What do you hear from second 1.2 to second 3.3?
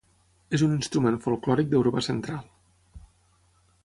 folklòric d'Europa Central.